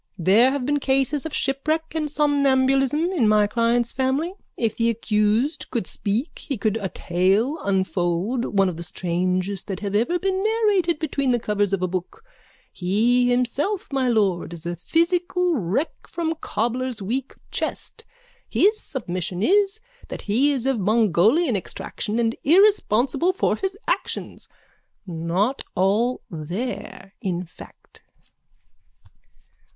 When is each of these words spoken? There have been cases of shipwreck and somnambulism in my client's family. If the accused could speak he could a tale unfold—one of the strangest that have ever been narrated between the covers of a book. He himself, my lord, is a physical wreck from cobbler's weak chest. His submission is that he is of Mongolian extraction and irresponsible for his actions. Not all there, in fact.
There 0.17 0.49
have 0.49 0.65
been 0.65 0.79
cases 0.79 1.27
of 1.27 1.33
shipwreck 1.35 1.93
and 1.93 2.09
somnambulism 2.09 3.11
in 3.11 3.27
my 3.27 3.45
client's 3.45 3.91
family. 3.91 4.33
If 4.57 4.75
the 4.75 4.89
accused 4.89 5.69
could 5.69 5.85
speak 5.85 6.39
he 6.39 6.57
could 6.57 6.75
a 6.77 6.89
tale 6.89 7.59
unfold—one 7.63 8.67
of 8.67 8.77
the 8.77 8.81
strangest 8.81 9.67
that 9.67 9.81
have 9.81 9.93
ever 9.93 10.17
been 10.17 10.43
narrated 10.43 10.97
between 10.97 11.29
the 11.29 11.39
covers 11.39 11.71
of 11.71 11.83
a 11.83 11.87
book. 11.87 12.23
He 12.73 13.29
himself, 13.29 13.93
my 13.93 14.07
lord, 14.07 14.53
is 14.53 14.65
a 14.65 14.75
physical 14.75 15.53
wreck 15.55 15.93
from 16.07 16.33
cobbler's 16.41 16.99
weak 16.99 17.35
chest. 17.51 18.03
His 18.49 18.79
submission 18.81 19.43
is 19.43 19.79
that 20.07 20.23
he 20.23 20.51
is 20.51 20.65
of 20.65 20.79
Mongolian 20.79 21.55
extraction 21.55 22.17
and 22.17 22.35
irresponsible 22.43 23.33
for 23.33 23.55
his 23.55 23.77
actions. 23.87 24.49
Not 25.05 25.61
all 25.75 26.21
there, 26.27 27.13
in 27.21 27.45
fact. 27.45 28.01